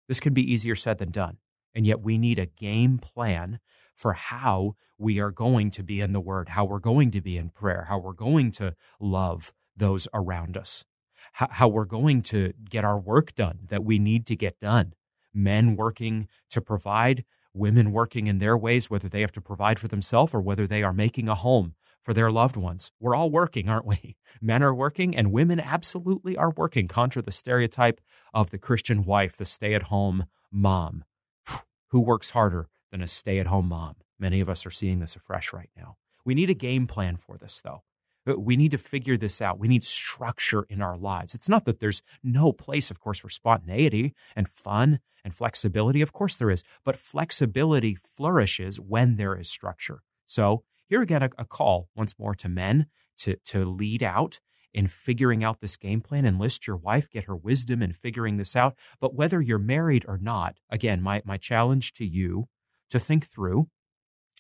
This 0.08 0.20
can 0.20 0.34
be 0.34 0.52
easier 0.52 0.74
said 0.74 0.98
than 0.98 1.12
done. 1.12 1.38
And 1.76 1.86
yet 1.86 2.02
we 2.02 2.18
need 2.18 2.40
a 2.40 2.48
game 2.48 2.98
plan 2.98 3.60
for 3.98 4.14
how 4.14 4.76
we 4.98 5.20
are 5.20 5.32
going 5.32 5.72
to 5.72 5.84
be 5.84 6.00
in 6.00 6.14
the 6.14 6.22
Word, 6.22 6.50
how 6.50 6.64
we're 6.64 6.80
going 6.80 7.12
to 7.12 7.22
be 7.22 7.36
in 7.36 7.50
prayer, 7.50 7.88
how 7.90 7.98
we're 7.98 8.14
going 8.14 8.52
to 8.52 8.76
love 9.00 9.52
those 9.76 10.08
around 10.14 10.56
us, 10.56 10.86
how, 11.34 11.68
we're 11.68 11.86
going 11.86 12.22
to 12.24 12.54
get 12.70 12.86
our 12.86 12.98
work 12.98 13.36
done 13.36 13.60
that 13.68 13.84
we 13.84 14.00
need 14.00 14.26
to 14.28 14.36
get 14.36 14.60
done. 14.60 14.94
Men 15.34 15.76
working 15.76 16.28
to 16.50 16.62
provide, 16.62 17.26
women 17.54 17.92
working 17.92 18.28
in 18.28 18.40
their 18.40 18.58
ways, 18.58 18.90
whether 18.90 19.10
they 19.10 19.22
have 19.22 19.32
to 19.34 19.42
provide 19.42 19.78
for 19.78 19.88
themselves 19.88 20.34
or 20.34 20.42
whether 20.42 20.66
they 20.66 20.82
are 20.82 20.94
making 20.94 21.28
a 21.28 21.36
home 21.36 21.76
for 22.02 22.14
their 22.14 22.32
loved 22.32 22.56
ones. 22.56 22.92
We're 23.00 23.16
all 23.16 23.30
working, 23.30 23.68
aren't 23.70 23.86
we? 23.86 24.16
Men 24.42 24.64
are 24.64 24.74
working 24.74 25.16
and 25.16 25.32
women 25.32 25.60
absolutely 25.60 26.38
are 26.38 26.52
working, 26.52 26.88
contra 26.88 27.22
the 27.22 27.32
stereotype 27.32 28.00
of 28.34 28.50
the 28.50 28.58
Christian 28.58 29.04
wife, 29.04 29.38
the 29.38 29.46
stay 29.46 29.74
at 29.74 29.84
home 29.84 30.26
mom. 30.52 31.04
Who 31.90 32.02
works 32.02 32.32
harder 32.32 32.68
than 32.92 33.02
a 33.02 33.08
stay 33.08 33.40
at 33.40 33.48
home 33.48 33.70
mom? 33.70 33.96
Many 34.20 34.40
of 34.40 34.50
us 34.50 34.66
are 34.66 34.72
seeing 34.72 35.00
this 35.00 35.16
afresh 35.16 35.54
right 35.54 35.70
now. 35.76 35.98
We 36.26 36.36
need 36.36 36.50
a 36.50 36.56
game 36.56 36.88
plan 36.88 37.18
for 37.18 37.38
this, 37.38 37.62
though. 37.62 37.84
Uh, 38.28 38.38
we 38.38 38.58
need 38.58 38.72
to 38.72 38.78
figure 38.78 39.18
this 39.18 39.42
out. 39.42 39.60
We 39.60 39.68
need 39.68 39.84
structure 39.84 40.64
in 40.70 40.82
our 40.82 40.98
lives. 40.98 41.34
It's 41.34 41.50
not 41.50 41.66
that 41.66 41.80
there's 41.80 42.02
no 42.24 42.52
place, 42.52 42.92
of 42.92 43.00
course, 43.00 43.20
for 43.20 43.30
spontaneity 43.30 44.14
and 44.36 44.50
fun 44.50 45.00
and 45.24 45.34
flexibility. 45.34 46.02
Of 46.02 46.14
course, 46.14 46.36
there 46.36 46.50
is. 46.50 46.64
But 46.84 46.98
flexibility 46.98 47.96
flourishes 47.96 48.80
when 48.80 49.16
there 49.16 49.38
is 49.38 49.50
structure. 49.50 50.02
So, 50.26 50.64
here 50.88 51.02
again, 51.02 51.24
a, 51.24 51.30
a 51.38 51.46
call 51.46 51.90
once 51.96 52.16
more 52.18 52.36
to 52.36 52.50
men 52.50 52.88
to, 53.20 53.36
to 53.46 53.66
lead 53.66 54.04
out 54.04 54.40
in 54.74 54.88
figuring 54.88 55.44
out 55.44 55.60
this 55.60 55.76
game 55.76 56.02
plan. 56.02 56.26
Enlist 56.26 56.68
your 56.68 56.78
wife, 56.78 57.10
get 57.10 57.26
her 57.26 57.36
wisdom 57.36 57.82
in 57.82 57.94
figuring 57.94 58.38
this 58.38 58.56
out. 58.56 58.76
But 59.00 59.16
whether 59.16 59.42
you're 59.42 59.60
married 59.60 60.06
or 60.08 60.18
not, 60.18 60.58
again, 60.70 61.02
my, 61.02 61.22
my 61.26 61.38
challenge 61.38 61.94
to 61.94 62.06
you 62.06 62.48
to 62.90 63.00
think 63.00 63.26
through 63.26 63.68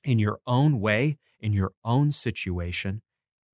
in 0.04 0.20
your 0.20 0.40
own 0.48 0.80
way, 0.80 1.18
in 1.40 1.54
your 1.54 1.72
own 1.84 2.12
situation, 2.12 3.02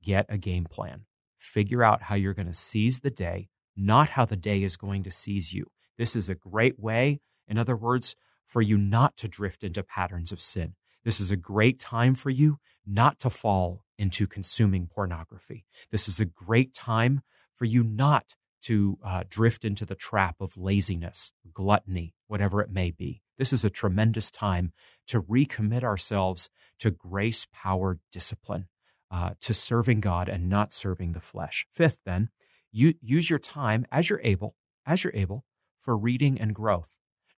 get 0.04 0.26
a 0.30 0.38
game 0.38 0.66
plan. 0.66 1.06
Figure 1.38 1.84
out 1.84 2.04
how 2.04 2.16
you're 2.16 2.34
going 2.34 2.48
to 2.48 2.54
seize 2.54 3.00
the 3.00 3.10
day, 3.10 3.50
not 3.76 4.10
how 4.10 4.26
the 4.26 4.36
day 4.36 4.64
is 4.64 4.78
going 4.78 5.04
to 5.04 5.12
seize 5.12 5.52
you. 5.52 5.66
This 5.98 6.16
is 6.16 6.30
a 6.30 6.36
great 6.36 6.80
way, 6.80 7.20
in 7.48 7.58
other 7.58 7.76
words, 7.76 8.16
for 8.46 8.62
you 8.62 8.78
not 8.78 9.18
to 9.18 9.28
drift 9.28 9.64
into 9.64 9.84
patterns 9.84 10.32
of 10.32 10.42
sin. 10.42 10.76
This 11.04 11.20
is 11.20 11.32
a 11.32 11.36
great 11.36 11.80
time 11.80 12.16
for 12.16 12.30
you 12.30 12.60
not 12.86 13.20
to 13.20 13.30
fall 13.30 13.84
into 13.98 14.28
consuming 14.28 14.88
pornography. 14.88 15.66
This 15.92 16.08
is 16.08 16.20
a 16.20 16.26
great 16.26 16.74
time 16.74 17.22
for 17.56 17.66
you 17.66 17.84
not 17.84 18.36
to 18.64 18.98
uh, 19.04 19.24
drift 19.28 19.66
into 19.66 19.86
the 19.86 19.96
trap 19.96 20.38
of 20.40 20.56
laziness, 20.56 21.32
gluttony, 21.54 22.14
whatever 22.28 22.62
it 22.62 22.72
may 22.72 22.92
be. 22.92 23.23
This 23.38 23.54
is 23.54 23.66
a 23.66 23.70
tremendous 23.70 24.32
time 24.32 24.72
to 25.08 25.22
recommit 25.22 25.84
ourselves 25.84 26.50
to 26.80 26.92
grace 26.92 27.48
powered 27.52 28.00
discipline, 28.12 28.68
uh, 29.12 29.32
to 29.42 29.54
serving 29.54 30.02
God 30.02 30.30
and 30.30 30.50
not 30.50 30.74
serving 30.74 31.14
the 31.14 31.20
flesh. 31.20 31.66
Fifth, 31.72 32.00
then, 32.06 32.30
you 32.72 32.94
use 33.02 33.30
your 33.30 33.40
time 33.40 33.86
as 33.92 34.10
you're 34.10 34.22
able, 34.24 34.56
as 34.86 35.04
you're 35.04 35.16
able, 35.16 35.46
for 35.80 35.96
reading 35.96 36.40
and 36.40 36.56
growth. 36.56 36.90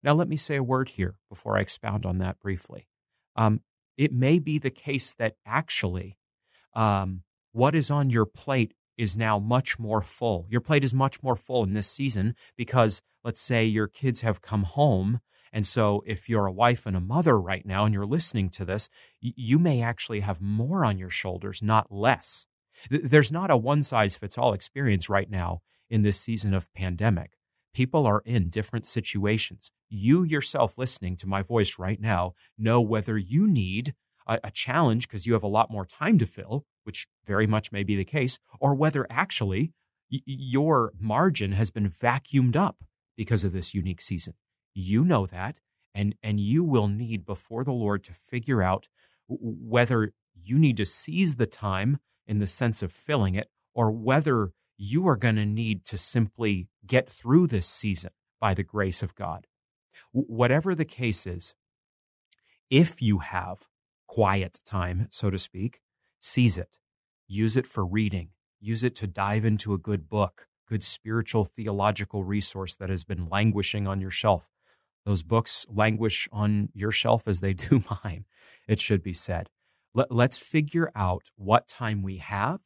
Now, 0.03 0.13
let 0.13 0.29
me 0.29 0.37
say 0.37 0.55
a 0.55 0.63
word 0.63 0.89
here 0.89 1.15
before 1.29 1.57
I 1.57 1.61
expound 1.61 2.05
on 2.05 2.19
that 2.19 2.39
briefly. 2.39 2.87
Um, 3.35 3.61
it 3.97 4.13
may 4.13 4.39
be 4.39 4.59
the 4.59 4.69
case 4.69 5.13
that 5.15 5.35
actually 5.45 6.17
um, 6.73 7.23
what 7.53 7.73
is 7.75 7.89
on 7.89 8.09
your 8.09 8.25
plate 8.25 8.73
is 8.97 9.17
now 9.17 9.39
much 9.39 9.79
more 9.79 10.01
full. 10.01 10.45
Your 10.49 10.61
plate 10.61 10.83
is 10.83 10.93
much 10.93 11.21
more 11.23 11.35
full 11.35 11.63
in 11.63 11.73
this 11.73 11.89
season 11.89 12.35
because, 12.55 13.01
let's 13.23 13.41
say, 13.41 13.65
your 13.65 13.87
kids 13.87 14.21
have 14.21 14.41
come 14.41 14.63
home. 14.63 15.19
And 15.55 15.65
so, 15.65 16.03
if 16.05 16.27
you're 16.27 16.47
a 16.47 16.51
wife 16.51 16.85
and 16.85 16.97
a 16.97 16.99
mother 16.99 17.39
right 17.39 17.65
now 17.65 17.85
and 17.85 17.93
you're 17.93 18.05
listening 18.05 18.49
to 18.51 18.65
this, 18.65 18.89
you 19.21 19.57
may 19.57 19.81
actually 19.81 20.19
have 20.19 20.41
more 20.41 20.83
on 20.83 20.97
your 20.97 21.09
shoulders, 21.09 21.63
not 21.63 21.89
less. 21.89 22.45
There's 22.89 23.31
not 23.31 23.49
a 23.49 23.55
one 23.55 23.81
size 23.81 24.17
fits 24.17 24.37
all 24.37 24.51
experience 24.51 25.07
right 25.07 25.31
now 25.31 25.61
in 25.89 26.01
this 26.01 26.19
season 26.19 26.53
of 26.53 26.71
pandemic. 26.73 27.37
People 27.73 28.05
are 28.05 28.21
in 28.25 28.49
different 28.49 28.85
situations. 28.85 29.71
You 29.89 30.23
yourself 30.23 30.77
listening 30.77 31.15
to 31.17 31.27
my 31.27 31.41
voice 31.41 31.79
right 31.79 32.01
now 32.01 32.33
know 32.57 32.81
whether 32.81 33.17
you 33.17 33.47
need 33.47 33.95
a, 34.27 34.39
a 34.43 34.51
challenge 34.51 35.07
because 35.07 35.25
you 35.25 35.31
have 35.31 35.43
a 35.43 35.47
lot 35.47 35.71
more 35.71 35.85
time 35.85 36.17
to 36.17 36.25
fill, 36.25 36.65
which 36.83 37.07
very 37.25 37.47
much 37.47 37.71
may 37.71 37.83
be 37.83 37.95
the 37.95 38.03
case, 38.03 38.37
or 38.59 38.75
whether 38.75 39.07
actually 39.09 39.71
y- 40.11 40.19
your 40.25 40.91
margin 40.99 41.53
has 41.53 41.71
been 41.71 41.89
vacuumed 41.89 42.57
up 42.57 42.83
because 43.15 43.45
of 43.45 43.53
this 43.53 43.73
unique 43.73 44.01
season. 44.01 44.33
You 44.75 45.05
know 45.05 45.25
that, 45.25 45.61
and, 45.95 46.15
and 46.21 46.39
you 46.39 46.63
will 46.63 46.87
need 46.89 47.25
before 47.25 47.63
the 47.63 47.71
Lord 47.71 48.03
to 48.03 48.13
figure 48.13 48.61
out 48.61 48.89
whether 49.27 50.13
you 50.35 50.59
need 50.59 50.77
to 50.77 50.85
seize 50.85 51.37
the 51.37 51.47
time 51.47 51.97
in 52.27 52.39
the 52.39 52.47
sense 52.47 52.83
of 52.83 52.91
filling 52.91 53.35
it, 53.35 53.49
or 53.73 53.91
whether 53.91 54.51
you 54.77 55.07
are 55.07 55.15
going 55.15 55.37
to 55.37 55.45
need 55.45 55.85
to 55.85 55.97
simply 55.97 56.67
get 56.85 57.09
through 57.09 57.47
this 57.47 57.67
season 57.67 58.11
by 58.41 58.53
the 58.53 58.63
grace 58.63 59.01
of 59.01 59.15
God. 59.15 59.47
whatever 60.11 60.75
the 60.75 60.85
case 60.85 61.27
is, 61.27 61.53
if 62.69 63.01
you 63.01 63.19
have 63.19 63.67
quiet 64.07 64.59
time, 64.65 65.07
so 65.11 65.29
to 65.29 65.37
speak, 65.37 65.81
seize 66.19 66.57
it. 66.57 66.77
Use 67.27 67.57
it 67.57 67.67
for 67.67 67.85
reading. 67.85 68.29
Use 68.59 68.83
it 68.83 68.95
to 68.97 69.07
dive 69.07 69.45
into 69.45 69.73
a 69.73 69.77
good 69.77 70.09
book, 70.09 70.47
good 70.67 70.83
spiritual 70.83 71.45
theological 71.45 72.23
resource 72.23 72.75
that 72.75 72.89
has 72.89 73.03
been 73.03 73.27
languishing 73.29 73.87
on 73.87 74.01
your 74.01 74.11
shelf. 74.11 74.49
Those 75.05 75.23
books 75.23 75.65
languish 75.69 76.27
on 76.31 76.69
your 76.73 76.91
shelf 76.91 77.27
as 77.27 77.41
they 77.41 77.53
do 77.53 77.83
mine, 78.03 78.25
it 78.67 78.79
should 78.79 79.03
be 79.03 79.13
said. 79.13 79.49
Let, 79.93 80.11
let's 80.11 80.37
figure 80.37 80.91
out 80.95 81.31
what 81.37 81.67
time 81.67 82.03
we 82.03 82.17
have 82.17 82.59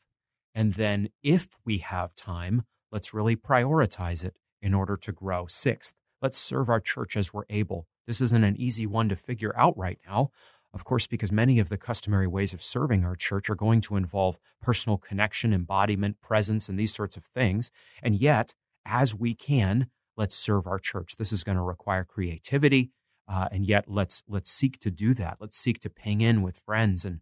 and 0.56 0.74
then, 0.74 1.10
if 1.24 1.48
we 1.64 1.78
have 1.80 2.16
time, 2.16 2.64
let's 2.92 3.14
really 3.14 3.36
prioritize 3.36 4.24
it 4.24 4.36
in 4.62 4.74
order 4.74 4.98
to 4.98 5.12
grow. 5.12 5.46
Sixth, 5.48 5.94
let's 6.22 6.38
serve 6.38 6.70
our 6.70 6.80
church 6.80 7.16
as 7.16 7.34
we're 7.34 7.44
able. 7.50 7.88
This 8.08 8.22
isn't 8.22 8.44
an 8.44 8.60
easy 8.60 8.86
one 8.86 9.10
to 9.10 9.16
figure 9.16 9.56
out 9.56 9.78
right 9.78 10.00
now, 10.08 10.32
of 10.74 10.84
course, 10.84 11.08
because 11.08 11.32
many 11.32 11.60
of 11.60 11.70
the 11.70 11.78
customary 11.78 12.28
ways 12.28 12.54
of 12.54 12.64
serving 12.64 13.06
our 13.06 13.16
church 13.16 13.50
are 13.50 13.56
going 13.56 13.82
to 13.82 13.96
involve 13.96 14.40
personal 14.62 14.98
connection, 14.98 15.54
embodiment, 15.54 16.20
presence, 16.22 16.68
and 16.68 16.80
these 16.80 16.94
sorts 16.94 17.16
of 17.16 17.24
things. 17.24 17.72
And 18.04 18.16
yet, 18.16 18.56
as 18.86 19.16
we 19.16 19.36
can, 19.36 19.88
let's 20.20 20.36
serve 20.36 20.68
our 20.68 20.78
church. 20.78 21.16
This 21.18 21.32
is 21.32 21.44
going 21.44 21.56
to 21.56 21.64
require 21.64 22.04
creativity. 22.04 22.92
Uh, 23.28 23.48
and 23.52 23.66
yet, 23.66 23.86
let's 23.88 24.22
let's 24.28 24.52
seek 24.52 24.80
to 24.80 24.92
do 24.92 25.14
that. 25.14 25.38
Let's 25.40 25.58
seek 25.58 25.80
to 25.82 25.90
ping 25.90 26.22
in 26.22 26.42
with 26.42 26.58
friends 26.58 27.06
and 27.06 27.22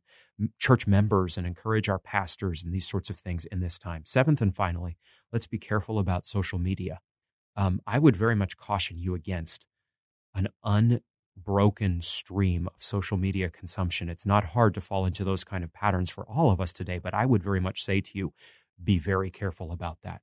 church 0.58 0.88
members 0.88 1.38
and 1.38 1.46
encourage 1.46 1.90
our 1.90 2.00
pastors 2.00 2.64
and 2.64 2.74
these 2.74 2.88
sorts 2.88 3.10
of 3.10 3.18
things 3.18 3.46
in 3.46 3.60
this 3.60 3.78
time. 3.78 4.04
Seventh 4.06 4.42
and 4.42 4.56
finally, 4.56 4.98
let's 5.32 5.48
be 5.48 5.60
careful 5.60 6.00
about 6.00 6.26
social 6.26 6.60
media. 6.60 7.02
Um, 7.56 7.82
I 7.86 8.00
would 8.00 8.16
very 8.16 8.36
much 8.36 8.56
caution 8.56 8.98
you 8.98 9.16
against 9.16 9.66
an 10.34 10.48
unbroken 10.64 12.02
stream 12.02 12.68
of 12.68 12.82
social 12.82 13.18
media 13.18 13.50
consumption. 13.50 14.10
It's 14.10 14.26
not 14.26 14.46
hard 14.46 14.74
to 14.76 14.82
fall 14.82 15.06
into 15.06 15.24
those 15.26 15.44
kind 15.44 15.64
of 15.64 15.74
patterns 15.74 16.10
for 16.10 16.26
all 16.26 16.52
of 16.52 16.62
us 16.62 16.72
today, 16.72 17.00
but 17.00 17.14
I 17.14 17.26
would 17.26 17.44
very 17.44 17.60
much 17.60 17.84
say 17.84 18.00
to 18.00 18.12
you, 18.14 18.34
be 18.82 18.98
very 19.00 19.32
careful 19.32 19.72
about 19.72 19.98
that. 20.04 20.22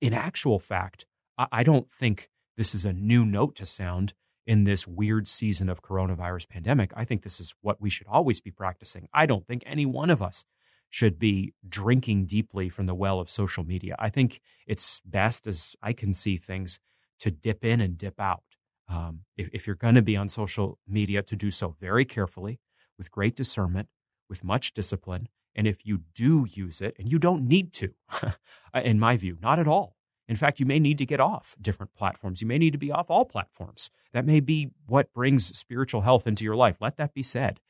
In 0.00 0.14
actual 0.14 0.58
fact, 0.58 1.04
I 1.38 1.62
don't 1.62 1.90
think 1.90 2.28
this 2.56 2.74
is 2.74 2.84
a 2.84 2.92
new 2.92 3.24
note 3.24 3.54
to 3.56 3.66
sound 3.66 4.14
in 4.46 4.64
this 4.64 4.88
weird 4.88 5.28
season 5.28 5.68
of 5.68 5.82
coronavirus 5.82 6.48
pandemic. 6.48 6.92
I 6.96 7.04
think 7.04 7.22
this 7.22 7.38
is 7.38 7.54
what 7.60 7.80
we 7.80 7.90
should 7.90 8.06
always 8.08 8.40
be 8.40 8.50
practicing. 8.50 9.08
I 9.12 9.26
don't 9.26 9.46
think 9.46 9.62
any 9.66 9.86
one 9.86 10.10
of 10.10 10.22
us 10.22 10.44
should 10.90 11.18
be 11.18 11.52
drinking 11.68 12.24
deeply 12.24 12.68
from 12.68 12.86
the 12.86 12.94
well 12.94 13.20
of 13.20 13.28
social 13.28 13.62
media. 13.62 13.94
I 13.98 14.08
think 14.08 14.40
it's 14.66 15.02
best, 15.04 15.46
as 15.46 15.76
I 15.82 15.92
can 15.92 16.14
see 16.14 16.38
things, 16.38 16.80
to 17.20 17.30
dip 17.30 17.64
in 17.64 17.80
and 17.80 17.98
dip 17.98 18.18
out. 18.18 18.42
Um, 18.88 19.20
if, 19.36 19.50
if 19.52 19.66
you're 19.66 19.76
going 19.76 19.96
to 19.96 20.02
be 20.02 20.16
on 20.16 20.30
social 20.30 20.78
media, 20.88 21.22
to 21.22 21.36
do 21.36 21.50
so 21.50 21.76
very 21.78 22.06
carefully, 22.06 22.58
with 22.96 23.10
great 23.10 23.36
discernment, 23.36 23.88
with 24.30 24.42
much 24.42 24.72
discipline. 24.72 25.28
And 25.54 25.66
if 25.66 25.84
you 25.84 26.02
do 26.14 26.46
use 26.50 26.80
it, 26.80 26.96
and 26.98 27.10
you 27.10 27.18
don't 27.18 27.46
need 27.46 27.74
to, 27.74 27.92
in 28.74 28.98
my 28.98 29.18
view, 29.18 29.36
not 29.42 29.58
at 29.58 29.68
all. 29.68 29.97
In 30.28 30.36
fact, 30.36 30.60
you 30.60 30.66
may 30.66 30.78
need 30.78 30.98
to 30.98 31.06
get 31.06 31.20
off 31.20 31.56
different 31.60 31.94
platforms. 31.94 32.42
You 32.42 32.46
may 32.46 32.58
need 32.58 32.72
to 32.72 32.78
be 32.78 32.92
off 32.92 33.10
all 33.10 33.24
platforms. 33.24 33.90
That 34.12 34.26
may 34.26 34.40
be 34.40 34.70
what 34.86 35.12
brings 35.14 35.56
spiritual 35.56 36.02
health 36.02 36.26
into 36.26 36.44
your 36.44 36.56
life. 36.56 36.76
Let 36.80 36.98
that 36.98 37.14
be 37.14 37.22
said. 37.22 37.60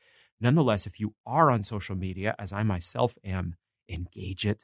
Nonetheless, 0.41 0.85
if 0.85 0.99
you 0.99 1.15
are 1.25 1.49
on 1.49 1.63
social 1.63 1.95
media, 1.95 2.35
as 2.37 2.51
I 2.51 2.63
myself 2.63 3.17
am, 3.23 3.55
engage 3.87 4.45
it 4.45 4.59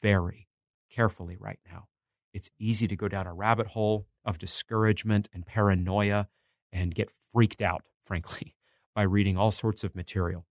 very 0.00 0.48
carefully 0.90 1.36
right 1.38 1.58
now. 1.70 1.88
It's 2.32 2.50
easy 2.58 2.86
to 2.88 2.96
go 2.96 3.08
down 3.08 3.26
a 3.26 3.34
rabbit 3.34 3.68
hole 3.68 4.06
of 4.24 4.38
discouragement 4.38 5.28
and 5.34 5.44
paranoia 5.44 6.28
and 6.72 6.94
get 6.94 7.10
freaked 7.10 7.60
out, 7.60 7.82
frankly, 8.02 8.54
by 8.94 9.02
reading 9.02 9.36
all 9.36 9.50
sorts 9.50 9.84
of 9.84 9.96
material. 9.96 10.46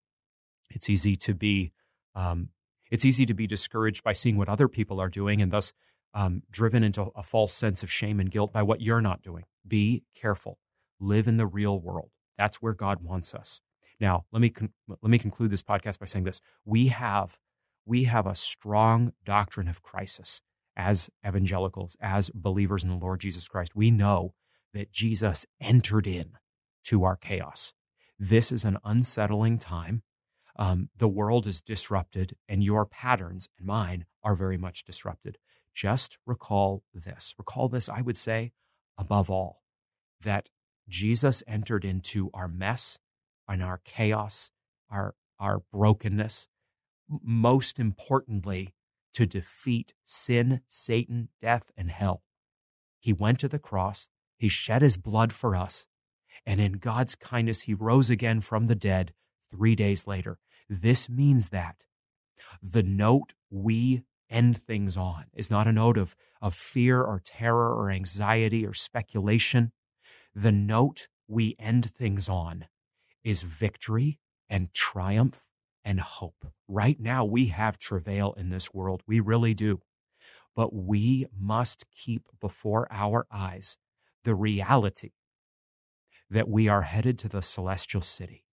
It's 0.69 0.89
easy 0.89 1.15
to 1.17 1.33
be 1.33 1.71
um, 2.15 2.50
it's 2.89 3.05
easy 3.05 3.25
to 3.25 3.33
be 3.33 3.48
discouraged 3.48 4.03
by 4.03 4.12
seeing 4.12 4.36
what 4.36 4.50
other 4.50 4.67
people 4.67 5.00
are 5.00 5.07
doing 5.07 5.41
and 5.41 5.51
thus 5.51 5.71
um, 6.13 6.44
driven 6.51 6.84
into 6.84 7.12
a 7.15 7.24
false 7.24 7.53
sense 7.53 7.84
of 7.84 7.91
shame 7.91 8.20
and 8.20 8.32
guilt 8.32 8.51
by 8.51 8.63
what 8.63 8.82
you're 8.82 9.01
not 9.01 9.22
doing. 9.22 9.46
Be 9.68 10.03
careful. 10.15 10.58
Live 11.00 11.27
in 11.27 11.38
the 11.38 11.48
real 11.48 11.80
world. 11.80 12.12
That's 12.38 12.62
where 12.62 12.74
God 12.74 13.01
wants 13.01 13.34
us. 13.34 13.62
Now, 14.00 14.25
let 14.32 14.41
me 14.41 14.50
con- 14.50 14.74
let 14.88 15.10
me 15.10 15.20
conclude 15.20 15.51
this 15.51 15.62
podcast 15.62 16.00
by 16.00 16.08
saying 16.08 16.25
this: 16.25 16.41
we 16.65 16.88
have 16.88 17.38
we 17.86 18.06
have 18.06 18.25
a 18.25 18.36
strong 18.36 19.13
doctrine 19.25 19.68
of 19.68 19.82
crisis 19.84 20.41
as 20.75 21.10
evangelicals, 21.25 21.96
as 22.01 22.30
believers 22.32 22.84
in 22.84 22.89
the 22.89 22.96
Lord 22.96 23.20
Jesus 23.20 23.48
Christ. 23.48 23.75
We 23.75 23.91
know 23.91 24.34
that 24.74 24.91
Jesus 24.91 25.46
entered 25.60 26.08
in 26.08 26.32
to 26.86 27.03
our 27.03 27.15
chaos. 27.15 27.74
This 28.18 28.51
is 28.51 28.63
an 28.63 28.77
unsettling 28.84 29.58
time. 29.58 30.03
Um, 30.58 30.89
the 30.96 31.08
world 31.08 31.48
is 31.48 31.62
disrupted, 31.62 32.36
and 32.48 32.63
your 32.63 32.86
patterns 32.86 33.50
and 33.58 33.68
mine 33.68 34.06
are 34.24 34.36
very 34.36 34.58
much 34.58 34.84
disrupted. 34.84 35.38
Just 35.74 36.18
recall 36.25 36.84
this. 36.94 37.34
Recall 37.38 37.70
this, 37.70 37.90
I 37.90 38.01
would 38.01 38.18
say, 38.18 38.51
above 38.98 39.30
all, 39.30 39.63
that 40.22 40.50
Jesus 40.88 41.44
entered 41.48 41.86
into 41.86 42.30
our 42.34 42.48
mess 42.48 43.00
and 43.48 43.63
our 43.63 43.82
chaos, 43.84 44.51
our, 44.90 45.16
our 45.40 45.63
brokenness, 45.72 46.48
most 47.24 47.80
importantly, 47.80 48.74
to 49.13 49.25
defeat 49.25 49.94
sin, 50.06 50.62
Satan, 50.68 51.30
death, 51.42 51.72
and 51.75 51.90
hell. 51.90 52.24
He 53.00 53.13
went 53.13 53.40
to 53.40 53.48
the 53.48 53.60
cross, 53.60 54.08
he 54.38 54.48
shed 54.48 54.82
his 54.82 54.98
blood 54.98 55.34
for 55.34 55.56
us, 55.56 55.86
and 56.45 56.60
in 56.62 56.74
God's 56.74 57.15
kindness, 57.15 57.62
he 57.63 57.74
rose 57.74 58.10
again 58.10 58.41
from 58.41 58.67
the 58.67 58.76
dead 58.76 59.13
three 59.52 59.76
days 59.76 60.08
later. 60.08 60.39
This 60.69 61.10
means 61.10 61.50
that 61.50 61.76
the 62.62 62.84
note 62.84 63.34
we 63.50 64.04
end 64.32 64.58
things 64.58 64.98
on 64.98 65.26
is 65.34 65.52
not 65.52 65.67
a 65.67 65.72
note 65.72 65.98
of, 65.98 66.15
of 66.41 66.56
fear 66.56 67.02
or 67.02 67.22
terror 67.24 67.76
or 67.76 67.91
anxiety 67.91 68.65
or 68.65 68.74
speculation. 68.74 69.72
The 70.34 70.52
note 70.52 71.08
we 71.28 71.56
end 71.60 71.91
things 71.94 72.30
on 72.30 72.65
is 73.24 73.44
victory 73.44 74.20
and 74.50 74.74
triumph 74.74 75.48
and 75.84 76.00
hope. 76.00 76.48
Right 76.67 77.00
now, 77.00 77.26
we 77.26 77.48
have 77.48 77.78
travail 77.78 78.34
in 78.38 78.50
this 78.50 78.74
world. 78.74 79.04
We 79.08 79.20
really 79.20 79.54
do. 79.54 79.82
But 80.56 80.74
we 80.74 81.26
must 81.38 81.86
keep 81.96 82.24
before 82.39 82.88
our 82.91 83.26
eyes 83.32 83.78
the 84.24 84.36
reality 84.36 85.12
that 86.30 86.50
we 86.50 86.67
are 86.67 86.84
headed 86.84 87.17
to 87.20 87.30
the 87.30 87.41
celestial 87.41 88.02
city. 88.02 88.46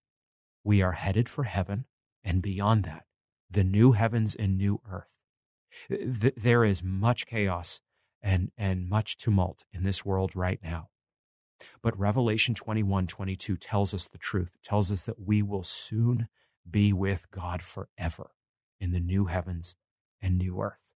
We 0.64 0.82
are 0.82 0.92
headed 0.92 1.28
for 1.28 1.44
heaven, 1.44 1.86
and 2.24 2.42
beyond 2.42 2.84
that, 2.84 3.04
the 3.50 3.64
new 3.64 3.92
heavens 3.92 4.34
and 4.34 4.58
new 4.58 4.80
earth 4.90 5.17
th- 5.88 6.34
there 6.36 6.64
is 6.64 6.82
much 6.82 7.26
chaos 7.26 7.80
and, 8.22 8.50
and 8.56 8.88
much 8.88 9.16
tumult 9.16 9.64
in 9.72 9.84
this 9.84 10.04
world 10.04 10.34
right 10.34 10.60
now. 10.62 10.88
But 11.82 11.98
Revelation 11.98 12.54
21 12.54 13.06
22 13.06 13.56
tells 13.56 13.92
us 13.92 14.08
the 14.08 14.18
truth, 14.18 14.52
it 14.54 14.62
tells 14.62 14.92
us 14.92 15.04
that 15.06 15.20
we 15.20 15.42
will 15.42 15.64
soon 15.64 16.28
be 16.68 16.92
with 16.92 17.30
God 17.30 17.62
forever 17.62 18.30
in 18.80 18.92
the 18.92 19.00
new 19.00 19.26
heavens 19.26 19.74
and 20.20 20.38
new 20.38 20.60
earth. 20.60 20.92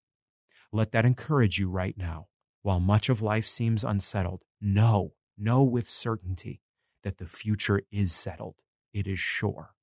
Let 0.73 0.93
that 0.93 1.05
encourage 1.05 1.59
you 1.59 1.69
right 1.69 1.97
now. 1.97 2.29
While 2.63 2.81
much 2.81 3.09
of 3.09 3.21
life 3.21 3.47
seems 3.47 3.83
unsettled, 3.83 4.43
know, 4.61 5.15
know 5.37 5.63
with 5.63 5.89
certainty 5.89 6.61
that 7.03 7.19
the 7.19 7.27
future 7.27 7.83
is 7.91 8.13
settled. 8.13 8.55
It 8.93 9.07
is 9.09 9.19
sure. 9.19 9.75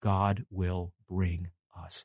God 0.00 0.44
will 0.50 0.92
bring 1.08 1.48
us. 1.76 2.04